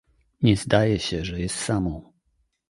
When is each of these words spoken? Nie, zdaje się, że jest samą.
Nie, 0.41 0.57
zdaje 0.57 0.99
się, 0.99 1.25
że 1.25 1.39
jest 1.39 1.55
samą. 1.55 2.11